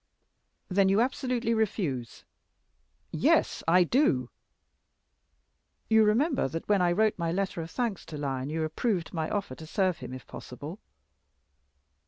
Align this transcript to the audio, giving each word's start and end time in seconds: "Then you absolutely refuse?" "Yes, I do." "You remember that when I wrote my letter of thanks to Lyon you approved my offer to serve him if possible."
"Then 0.67 0.89
you 0.89 0.99
absolutely 0.99 1.53
refuse?" 1.53 2.23
"Yes, 3.11 3.61
I 3.67 3.83
do." 3.83 4.31
"You 5.89 6.03
remember 6.03 6.47
that 6.47 6.67
when 6.67 6.81
I 6.81 6.91
wrote 6.91 7.19
my 7.19 7.31
letter 7.31 7.61
of 7.61 7.69
thanks 7.69 8.03
to 8.07 8.17
Lyon 8.17 8.49
you 8.49 8.63
approved 8.63 9.13
my 9.13 9.29
offer 9.29 9.53
to 9.53 9.67
serve 9.67 9.99
him 9.99 10.11
if 10.11 10.25
possible." 10.25 10.79